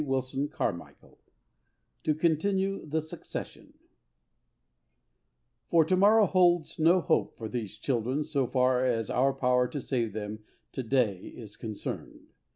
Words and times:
CHAPTER 0.01 0.47
XXXIV 0.47 1.15
"To 2.05 2.15
Continue 2.15 2.87
the 2.87 3.01
Succession" 3.01 3.75
FOR 5.69 5.85
to 5.85 5.95
morrow 5.95 6.25
holds 6.25 6.79
no 6.79 7.01
hope 7.01 7.37
for 7.37 7.47
these 7.47 7.77
children 7.77 8.23
so 8.23 8.47
far 8.47 8.83
as 8.83 9.11
our 9.11 9.31
power 9.31 9.67
to 9.67 9.79
save 9.79 10.13
them 10.13 10.39
to 10.71 10.81
day 10.81 11.17
is 11.35 11.55
concerned. 11.55 12.29